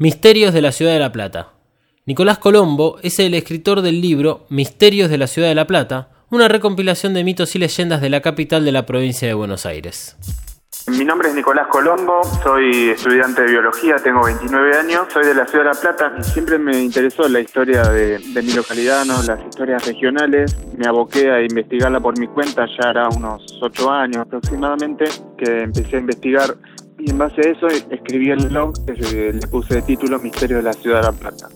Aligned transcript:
Misterios 0.00 0.54
de 0.54 0.62
la 0.62 0.72
Ciudad 0.72 0.94
de 0.94 0.98
La 0.98 1.12
Plata. 1.12 1.48
Nicolás 2.06 2.38
Colombo 2.38 2.96
es 3.02 3.18
el 3.18 3.34
escritor 3.34 3.82
del 3.82 4.00
libro 4.00 4.46
Misterios 4.48 5.10
de 5.10 5.18
la 5.18 5.26
Ciudad 5.26 5.48
de 5.48 5.54
La 5.54 5.66
Plata, 5.66 6.08
una 6.30 6.48
recompilación 6.48 7.12
de 7.12 7.22
mitos 7.22 7.54
y 7.54 7.58
leyendas 7.58 8.00
de 8.00 8.08
la 8.08 8.22
capital 8.22 8.64
de 8.64 8.72
la 8.72 8.86
provincia 8.86 9.28
de 9.28 9.34
Buenos 9.34 9.66
Aires. 9.66 10.16
Mi 10.88 11.04
nombre 11.04 11.28
es 11.28 11.34
Nicolás 11.34 11.66
Colombo, 11.68 12.22
soy 12.42 12.88
estudiante 12.88 13.42
de 13.42 13.48
biología, 13.48 13.96
tengo 13.96 14.24
29 14.24 14.74
años, 14.78 15.06
soy 15.12 15.26
de 15.26 15.34
la 15.34 15.46
ciudad 15.46 15.64
de 15.64 15.70
La 15.74 15.78
Plata 15.78 16.14
y 16.18 16.24
siempre 16.24 16.58
me 16.58 16.80
interesó 16.80 17.28
la 17.28 17.40
historia 17.40 17.82
de, 17.82 18.20
mi 18.42 18.52
localidad, 18.54 19.04
las 19.04 19.40
historias 19.50 19.86
regionales. 19.86 20.56
Me 20.78 20.86
aboqué 20.86 21.30
a 21.30 21.42
investigarla 21.42 22.00
por 22.00 22.18
mi 22.18 22.26
cuenta, 22.26 22.64
ya 22.64 22.88
era 22.88 23.06
unos 23.10 23.58
8 23.60 23.90
años 23.90 24.16
aproximadamente, 24.22 25.04
que 25.36 25.64
empecé 25.64 25.96
a 25.96 26.00
investigar 26.00 26.56
y 27.00 27.10
en 27.10 27.18
base 27.18 27.40
a 27.40 27.50
eso 27.50 27.66
escribí 27.68 28.30
el 28.30 28.48
blog 28.48 28.74
que 28.86 29.32
le 29.32 29.46
puse 29.46 29.76
de 29.76 29.82
título 29.82 30.18
Misterio 30.18 30.58
de 30.58 30.62
la 30.62 30.72
Ciudad 30.72 31.00
de 31.00 31.06
La 31.06 31.12
Plata. 31.12 31.48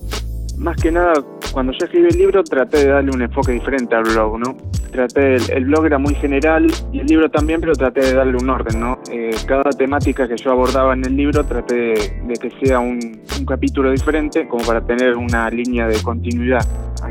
Más 0.58 0.76
que 0.76 0.92
nada, 0.92 1.14
cuando 1.52 1.72
yo 1.72 1.84
escribí 1.84 2.08
el 2.08 2.18
libro 2.18 2.44
traté 2.44 2.78
de 2.78 2.88
darle 2.88 3.10
un 3.10 3.22
enfoque 3.22 3.52
diferente 3.52 3.94
al 3.94 4.04
blog, 4.04 4.38
¿no? 4.38 4.56
Traté, 4.92 5.34
el, 5.52 5.64
blog 5.64 5.86
era 5.86 5.98
muy 5.98 6.14
general 6.14 6.72
y 6.92 7.00
el 7.00 7.06
libro 7.06 7.28
también, 7.28 7.60
pero 7.60 7.72
traté 7.74 8.00
de 8.00 8.14
darle 8.14 8.36
un 8.36 8.48
orden, 8.48 8.78
¿no? 8.78 9.00
Eh, 9.10 9.34
cada 9.46 9.70
temática 9.70 10.28
que 10.28 10.36
yo 10.36 10.52
abordaba 10.52 10.94
en 10.94 11.04
el 11.04 11.16
libro 11.16 11.44
traté 11.44 11.74
de, 12.24 12.34
que 12.40 12.50
sea 12.62 12.78
un, 12.78 13.00
un 13.36 13.44
capítulo 13.44 13.90
diferente 13.90 14.46
como 14.46 14.64
para 14.64 14.80
tener 14.80 15.16
una 15.16 15.50
línea 15.50 15.88
de 15.88 16.00
continuidad. 16.00 16.64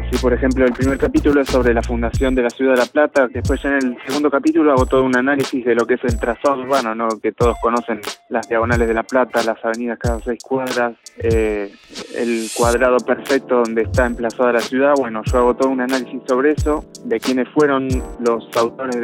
Así, 0.07 0.21
por 0.21 0.33
ejemplo, 0.33 0.65
el 0.65 0.73
primer 0.73 0.97
capítulo 0.97 1.41
es 1.41 1.49
sobre 1.49 1.73
la 1.73 1.81
fundación 1.81 2.35
de 2.35 2.43
la 2.43 2.49
ciudad 2.49 2.73
de 2.73 2.79
La 2.79 2.85
Plata. 2.85 3.27
Después, 3.27 3.61
ya 3.61 3.69
en 3.69 3.87
el 3.87 3.97
segundo 4.05 4.29
capítulo, 4.29 4.71
hago 4.71 4.85
todo 4.85 5.03
un 5.03 5.15
análisis 5.15 5.63
de 5.63 5.75
lo 5.75 5.85
que 5.85 5.95
es 5.95 6.03
el 6.03 6.19
trazado 6.19 6.61
urbano, 6.61 6.93
¿no? 6.93 7.07
que 7.21 7.31
todos 7.31 7.55
conocen 7.61 8.01
las 8.29 8.47
diagonales 8.47 8.87
de 8.87 8.93
La 8.93 9.03
Plata, 9.03 9.43
las 9.43 9.63
avenidas 9.63 9.97
cada 9.97 10.19
seis 10.19 10.43
cuadras, 10.43 10.95
eh, 11.17 11.71
el 12.15 12.47
cuadrado 12.55 12.97
perfecto 12.97 13.63
donde 13.63 13.83
está 13.83 14.05
emplazada 14.05 14.53
la 14.53 14.59
ciudad. 14.59 14.93
Bueno, 14.97 15.21
yo 15.25 15.37
hago 15.37 15.55
todo 15.55 15.69
un 15.69 15.81
análisis 15.81 16.21
sobre 16.27 16.51
eso, 16.51 16.85
de 17.05 17.19
quiénes 17.19 17.47
fueron 17.49 17.87
los 18.19 18.49
autores 18.57 18.99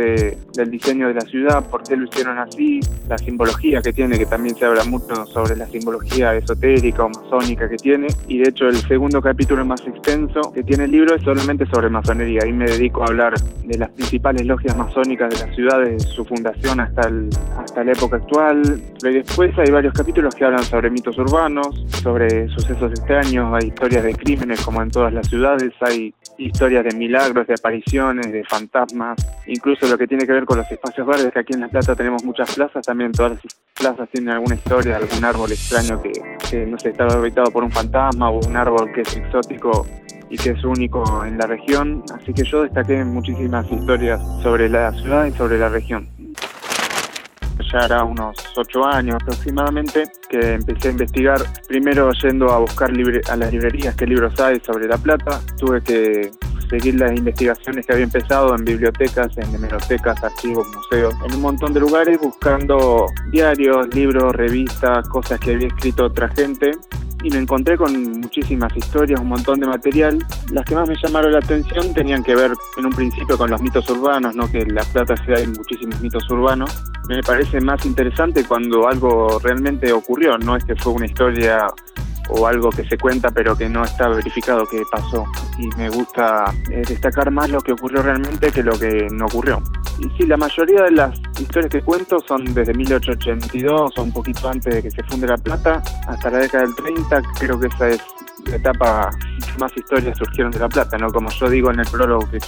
del 0.53 0.71
diseño 0.71 1.07
de 1.07 1.13
la 1.13 1.21
ciudad, 1.21 1.63
por 1.69 1.83
qué 1.83 1.95
lo 1.95 2.05
hicieron 2.05 2.37
así, 2.37 2.81
la 3.07 3.17
simbología 3.17 3.81
que 3.81 3.93
tiene, 3.93 4.17
que 4.17 4.25
también 4.25 4.55
se 4.55 4.65
habla 4.65 4.83
mucho 4.83 5.25
sobre 5.27 5.55
la 5.55 5.65
simbología 5.67 6.35
esotérica 6.35 7.05
o 7.05 7.09
masónica 7.09 7.69
que 7.69 7.77
tiene. 7.77 8.07
Y 8.27 8.39
de 8.39 8.49
hecho, 8.49 8.67
el 8.67 8.77
segundo 8.77 9.21
capítulo 9.21 9.65
más 9.65 9.81
extenso, 9.87 10.51
que 10.53 10.63
tiene 10.63 10.83
el 10.85 10.91
libro 10.91 10.98
es 11.07 11.21
solamente 11.23 11.65
sobre 11.67 11.89
masonería. 11.89 12.41
Ahí 12.43 12.53
me 12.53 12.65
dedico 12.65 13.03
a 13.03 13.07
hablar 13.07 13.33
de 13.63 13.77
las 13.77 13.89
principales 13.89 14.45
logias 14.45 14.75
masónicas 14.75 15.29
de 15.29 15.45
la 15.45 15.53
ciudad, 15.53 15.79
desde 15.79 15.99
su 15.99 16.25
fundación 16.25 16.79
hasta, 16.79 17.07
el, 17.07 17.29
hasta 17.57 17.83
la 17.83 17.91
época 17.91 18.17
actual. 18.17 18.61
Pero 19.01 19.13
después 19.13 19.57
hay 19.57 19.71
varios 19.71 19.93
capítulos 19.93 20.35
que 20.35 20.45
hablan 20.45 20.63
sobre 20.63 20.89
mitos 20.89 21.17
urbanos, 21.17 21.85
sobre 22.01 22.49
sucesos 22.49 22.91
extraños, 22.91 23.53
hay 23.53 23.69
historias 23.69 24.03
de 24.03 24.13
crímenes 24.15 24.61
como 24.61 24.81
en 24.81 24.91
todas 24.91 25.13
las 25.13 25.27
ciudades, 25.27 25.73
hay 25.81 26.13
historias 26.37 26.85
de 26.85 26.95
milagros, 26.95 27.47
de 27.47 27.53
apariciones, 27.53 28.31
de 28.31 28.43
fantasmas, 28.43 29.17
incluso 29.47 29.87
lo 29.87 29.97
que 29.97 30.07
tiene 30.07 30.25
que 30.25 30.31
ver 30.31 30.45
con 30.45 30.57
los 30.57 30.71
espacios 30.71 31.05
verdes, 31.05 31.31
que 31.33 31.39
aquí 31.39 31.53
en 31.53 31.61
La 31.61 31.67
Plata 31.67 31.95
tenemos 31.95 32.23
muchas 32.23 32.53
plazas, 32.55 32.85
también 32.85 33.11
todas 33.11 33.33
las 33.33 33.41
plazas 33.73 34.09
tienen 34.09 34.31
alguna 34.31 34.55
historia, 34.55 34.97
algún 34.97 35.23
árbol 35.23 35.51
extraño 35.51 36.01
que, 36.01 36.11
que 36.49 36.65
no 36.65 36.77
sé, 36.79 36.89
está 36.89 37.05
habitado 37.05 37.51
por 37.51 37.63
un 37.63 37.71
fantasma 37.71 38.29
o 38.29 38.39
un 38.39 38.55
árbol 38.55 38.91
que 38.93 39.01
es 39.01 39.17
exótico 39.17 39.85
y 40.29 40.37
que 40.37 40.51
es 40.51 40.63
único 40.63 41.25
en 41.25 41.37
la 41.37 41.47
región, 41.47 42.03
así 42.13 42.33
que 42.33 42.43
yo 42.43 42.63
destaqué 42.63 43.03
muchísimas 43.03 43.69
historias 43.71 44.21
sobre 44.41 44.69
la 44.69 44.91
ciudad 44.93 45.25
y 45.25 45.31
sobre 45.31 45.57
la 45.57 45.69
región. 45.69 46.07
Ya 47.71 47.85
era 47.85 48.03
unos 48.03 48.35
ocho 48.55 48.83
años 48.83 49.17
aproximadamente 49.21 50.03
que 50.29 50.53
empecé 50.53 50.87
a 50.87 50.91
investigar, 50.91 51.39
primero 51.67 52.11
yendo 52.13 52.49
a 52.51 52.59
buscar 52.59 52.89
a 52.89 53.35
las 53.35 53.51
librerías 53.51 53.95
qué 53.95 54.07
libros 54.07 54.39
hay 54.39 54.59
sobre 54.61 54.87
La 54.87 54.97
Plata, 54.97 55.39
tuve 55.59 55.81
que 55.81 56.31
seguir 56.69 56.99
las 56.99 57.15
investigaciones 57.15 57.85
que 57.85 57.93
había 57.93 58.05
empezado 58.05 58.55
en 58.55 58.63
bibliotecas, 58.63 59.37
en 59.37 59.53
hemerotecas, 59.53 60.23
archivos, 60.23 60.67
museos, 60.75 61.13
en 61.25 61.35
un 61.35 61.41
montón 61.41 61.73
de 61.73 61.79
lugares 61.79 62.19
buscando 62.19 63.05
diarios, 63.31 63.93
libros, 63.93 64.35
revistas, 64.35 65.07
cosas 65.09 65.39
que 65.39 65.53
había 65.53 65.67
escrito 65.67 66.05
otra 66.05 66.29
gente 66.29 66.71
y 67.23 67.29
me 67.29 67.39
encontré 67.39 67.77
con 67.77 68.19
muchísimas 68.19 68.75
historias, 68.75 69.19
un 69.19 69.27
montón 69.27 69.59
de 69.59 69.67
material. 69.67 70.19
Las 70.51 70.65
que 70.65 70.75
más 70.75 70.87
me 70.87 70.95
llamaron 70.95 71.33
la 71.33 71.39
atención 71.39 71.93
tenían 71.93 72.23
que 72.23 72.35
ver 72.35 72.51
en 72.77 72.85
un 72.85 72.91
principio 72.91 73.37
con 73.37 73.49
los 73.49 73.61
mitos 73.61 73.89
urbanos, 73.89 74.35
¿no? 74.35 74.49
que 74.49 74.59
en 74.59 74.73
La 74.73 74.83
Plata 74.83 75.15
sí 75.17 75.31
hay 75.35 75.47
muchísimos 75.47 75.99
mitos 76.01 76.29
urbanos. 76.29 76.83
Me 77.07 77.21
parece 77.23 77.59
más 77.59 77.85
interesante 77.85 78.43
cuando 78.45 78.87
algo 78.87 79.39
realmente 79.39 79.91
ocurrió, 79.91 80.37
no 80.37 80.55
es 80.55 80.63
que 80.63 80.75
fue 80.75 80.93
una 80.93 81.05
historia 81.05 81.67
o 82.29 82.45
algo 82.45 82.69
que 82.69 82.87
se 82.87 82.95
cuenta 82.97 83.31
pero 83.31 83.57
que 83.57 83.67
no 83.67 83.83
está 83.83 84.07
verificado 84.07 84.65
que 84.65 84.83
pasó. 84.91 85.25
Y 85.57 85.67
me 85.77 85.89
gusta 85.89 86.53
eh, 86.71 86.83
destacar 86.87 87.31
más 87.31 87.49
lo 87.49 87.59
que 87.61 87.73
ocurrió 87.73 88.01
realmente 88.01 88.51
que 88.51 88.63
lo 88.63 88.77
que 88.79 89.07
no 89.11 89.25
ocurrió. 89.25 89.61
Y 89.99 90.09
sí, 90.17 90.25
la 90.25 90.37
mayoría 90.37 90.83
de 90.83 90.91
las 90.91 91.19
historias 91.39 91.69
que 91.69 91.81
cuento 91.81 92.19
son 92.25 92.45
desde 92.53 92.73
1882 92.73 93.91
o 93.97 94.03
un 94.03 94.13
poquito 94.13 94.49
antes 94.49 94.73
de 94.73 94.81
que 94.81 94.91
se 94.91 95.03
funde 95.03 95.27
La 95.27 95.37
Plata 95.37 95.83
hasta 96.07 96.29
la 96.29 96.39
década 96.39 96.63
del 96.65 96.75
30. 96.75 97.21
Creo 97.39 97.59
que 97.59 97.67
esa 97.67 97.89
es 97.89 98.01
la 98.45 98.55
etapa 98.55 99.09
que 99.45 99.59
más 99.59 99.75
historias 99.75 100.17
surgieron 100.17 100.51
de 100.51 100.59
La 100.59 100.69
Plata, 100.69 100.97
¿no? 100.97 101.11
Como 101.11 101.29
yo 101.29 101.49
digo 101.49 101.71
en 101.71 101.81
el 101.81 101.87
prólogo, 101.87 102.29
que 102.29 102.37
es 102.37 102.47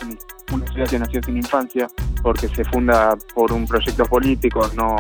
una 0.51 0.65
ciudad 0.67 0.87
que 0.87 0.99
nació 0.99 1.21
sin 1.23 1.37
infancia 1.37 1.87
porque 2.21 2.47
se 2.47 2.63
funda 2.63 3.17
por 3.33 3.51
un 3.51 3.65
proyecto 3.67 4.05
político, 4.05 4.69
no 4.75 4.95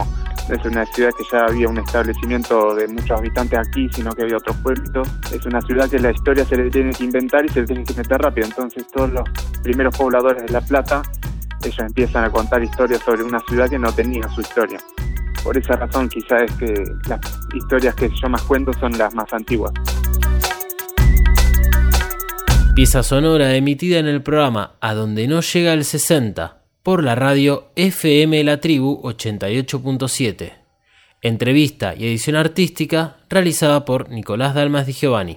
es 0.49 0.65
una 0.65 0.85
ciudad 0.87 1.11
que 1.17 1.23
ya 1.31 1.45
había 1.45 1.69
un 1.69 1.77
establecimiento 1.77 2.75
de 2.75 2.87
muchos 2.87 3.11
habitantes 3.11 3.59
aquí, 3.59 3.87
sino 3.93 4.11
que 4.11 4.23
había 4.23 4.37
otros 4.37 4.57
pueblitos. 4.57 5.07
Es 5.33 5.45
una 5.45 5.61
ciudad 5.61 5.89
que 5.89 5.99
la 5.99 6.11
historia 6.11 6.43
se 6.45 6.57
le 6.57 6.69
tiene 6.69 6.91
que 6.91 7.05
inventar 7.05 7.45
y 7.45 7.49
se 7.49 7.61
le 7.61 7.67
tiene 7.67 7.83
que 7.85 7.93
meter 7.93 8.21
rápido. 8.21 8.47
Entonces 8.47 8.85
todos 8.87 9.11
los 9.11 9.23
primeros 9.63 9.97
pobladores 9.97 10.43
de 10.43 10.49
La 10.49 10.61
Plata, 10.61 11.01
ellos 11.69 11.79
empiezan 11.79 12.25
a 12.25 12.29
contar 12.29 12.63
historias 12.63 13.01
sobre 13.01 13.23
una 13.23 13.39
ciudad 13.47 13.69
que 13.69 13.79
no 13.79 13.91
tenía 13.93 14.27
su 14.29 14.41
historia. 14.41 14.79
Por 15.43 15.57
esa 15.57 15.75
razón 15.75 16.07
quizás 16.09 16.43
es 16.43 16.51
que 16.53 16.83
las 17.07 17.19
historias 17.55 17.95
que 17.95 18.09
yo 18.21 18.29
más 18.29 18.41
cuento 18.43 18.71
son 18.73 18.97
las 18.97 19.13
más 19.15 19.31
antiguas. 19.33 19.73
Pieza 22.75 23.03
sonora 23.03 23.55
emitida 23.55 23.99
en 23.99 24.07
el 24.07 24.21
programa 24.21 24.75
A 24.79 24.93
donde 24.93 25.27
no 25.27 25.41
llega 25.41 25.73
el 25.73 25.83
60 25.83 26.61
por 26.83 27.03
la 27.03 27.15
radio 27.15 27.71
FM 27.75 28.43
La 28.43 28.59
Tribu 28.59 29.01
88.7. 29.03 30.53
Entrevista 31.21 31.93
y 31.95 32.07
edición 32.07 32.35
artística 32.35 33.17
realizada 33.29 33.85
por 33.85 34.09
Nicolás 34.09 34.55
Dalmas 34.55 34.87
Di 34.87 34.93
Giovanni. 34.93 35.29